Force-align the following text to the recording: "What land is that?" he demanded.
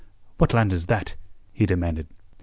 "What 0.39 0.51
land 0.51 0.73
is 0.73 0.87
that?" 0.87 1.13
he 1.53 1.67
demanded. 1.67 2.07